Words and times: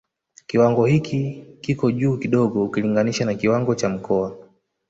Kiwango 0.47 0.85
hiki 0.85 1.43
kiko 1.61 1.91
juu 1.91 2.17
kidogo 2.17 2.63
ukilinginisha 2.63 3.25
na 3.25 3.33
kiwango 3.35 3.75
cha 3.75 3.89
Mkoa 3.89 4.37